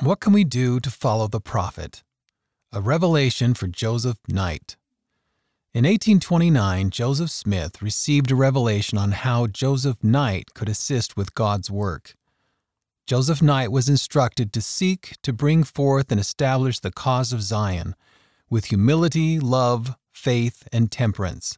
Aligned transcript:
What 0.00 0.18
can 0.18 0.32
we 0.32 0.42
do 0.42 0.80
to 0.80 0.90
follow 0.90 1.28
the 1.28 1.40
prophet? 1.40 2.02
A 2.72 2.80
revelation 2.80 3.54
for 3.54 3.68
Joseph 3.68 4.18
Knight. 4.26 4.76
In 5.72 5.84
1829, 5.84 6.90
Joseph 6.90 7.30
Smith 7.30 7.80
received 7.80 8.32
a 8.32 8.34
revelation 8.34 8.98
on 8.98 9.12
how 9.12 9.46
Joseph 9.46 10.02
Knight 10.02 10.52
could 10.52 10.68
assist 10.68 11.16
with 11.16 11.34
God's 11.34 11.70
work. 11.70 12.16
Joseph 13.06 13.40
Knight 13.40 13.70
was 13.70 13.88
instructed 13.88 14.52
to 14.52 14.60
seek 14.60 15.14
to 15.22 15.32
bring 15.32 15.62
forth 15.62 16.10
and 16.10 16.20
establish 16.20 16.80
the 16.80 16.90
cause 16.90 17.32
of 17.32 17.42
Zion 17.42 17.94
with 18.50 18.66
humility, 18.66 19.38
love, 19.38 19.94
faith, 20.10 20.66
and 20.72 20.90
temperance. 20.90 21.56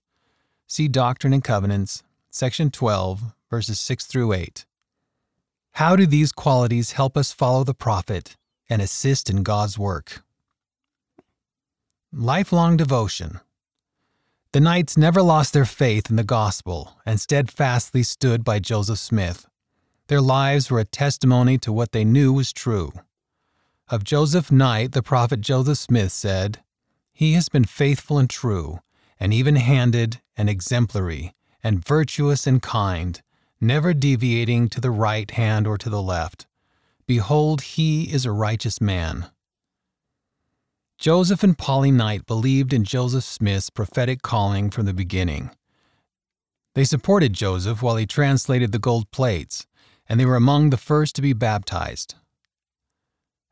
See 0.66 0.88
Doctrine 0.88 1.32
and 1.32 1.42
Covenants, 1.42 2.02
section 2.30 2.70
12, 2.70 3.32
verses 3.48 3.80
6 3.80 4.04
through 4.04 4.34
8. 4.34 4.66
How 5.76 5.94
do 5.94 6.06
these 6.06 6.32
qualities 6.32 6.92
help 6.92 7.18
us 7.18 7.34
follow 7.34 7.62
the 7.62 7.74
prophet 7.74 8.38
and 8.66 8.80
assist 8.80 9.28
in 9.28 9.42
God's 9.42 9.78
work? 9.78 10.22
Lifelong 12.10 12.78
devotion. 12.78 13.40
The 14.52 14.60
Knights 14.60 14.96
never 14.96 15.20
lost 15.20 15.52
their 15.52 15.66
faith 15.66 16.08
in 16.08 16.16
the 16.16 16.24
gospel 16.24 16.96
and 17.04 17.20
steadfastly 17.20 18.02
stood 18.04 18.42
by 18.42 18.58
Joseph 18.58 18.98
Smith. 18.98 19.46
Their 20.06 20.22
lives 20.22 20.70
were 20.70 20.80
a 20.80 20.86
testimony 20.86 21.58
to 21.58 21.74
what 21.74 21.92
they 21.92 22.06
knew 22.06 22.32
was 22.32 22.54
true. 22.54 22.90
Of 23.90 24.02
Joseph 24.02 24.50
Knight, 24.50 24.92
the 24.92 25.02
prophet 25.02 25.42
Joseph 25.42 25.76
Smith 25.76 26.10
said, 26.10 26.60
He 27.12 27.34
has 27.34 27.50
been 27.50 27.66
faithful 27.66 28.16
and 28.16 28.30
true, 28.30 28.80
and 29.20 29.30
even 29.34 29.56
handed 29.56 30.22
and 30.38 30.48
exemplary, 30.48 31.34
and 31.62 31.84
virtuous 31.84 32.46
and 32.46 32.62
kind, 32.62 33.20
never 33.60 33.94
deviating 33.94 34.68
to 34.68 34.80
the 34.80 34.90
right 34.90 35.30
hand 35.30 35.66
or 35.66 35.78
to 35.78 35.88
the 35.88 36.02
left. 36.02 36.46
Behold, 37.06 37.62
he 37.62 38.12
is 38.12 38.24
a 38.24 38.32
righteous 38.32 38.80
man. 38.80 39.30
Joseph 40.98 41.42
and 41.42 41.56
Polly 41.56 41.90
Knight 41.90 42.26
believed 42.26 42.72
in 42.72 42.84
Joseph 42.84 43.24
Smith's 43.24 43.70
prophetic 43.70 44.22
calling 44.22 44.70
from 44.70 44.86
the 44.86 44.94
beginning. 44.94 45.50
They 46.74 46.84
supported 46.84 47.32
Joseph 47.32 47.82
while 47.82 47.96
he 47.96 48.06
translated 48.06 48.72
the 48.72 48.78
gold 48.78 49.10
plates, 49.10 49.66
and 50.08 50.18
they 50.18 50.26
were 50.26 50.36
among 50.36 50.70
the 50.70 50.76
first 50.76 51.14
to 51.16 51.22
be 51.22 51.32
baptized. 51.32 52.14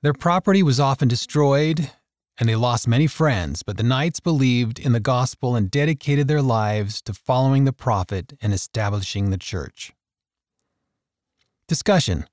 Their 0.02 0.12
property 0.12 0.62
was 0.62 0.80
often 0.80 1.08
destroyed, 1.08 1.90
and 2.38 2.48
they 2.48 2.56
lost 2.56 2.88
many 2.88 3.06
friends, 3.06 3.62
but 3.62 3.76
the 3.76 3.82
Knights 3.82 4.20
believed 4.20 4.78
in 4.78 4.92
the 4.92 5.00
gospel 5.00 5.54
and 5.54 5.70
dedicated 5.70 6.26
their 6.26 6.42
lives 6.42 7.00
to 7.02 7.14
following 7.14 7.64
the 7.64 7.72
prophet 7.72 8.32
and 8.42 8.52
establishing 8.52 9.30
the 9.30 9.38
church. 9.38 9.92
Discussion 11.68 12.26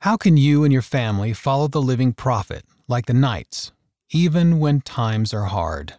How 0.00 0.16
can 0.16 0.36
you 0.36 0.64
and 0.64 0.72
your 0.72 0.82
family 0.82 1.32
follow 1.32 1.68
the 1.68 1.82
living 1.82 2.12
prophet 2.12 2.64
like 2.86 3.06
the 3.06 3.14
Knights, 3.14 3.72
even 4.10 4.58
when 4.58 4.80
times 4.80 5.32
are 5.32 5.46
hard? 5.46 5.94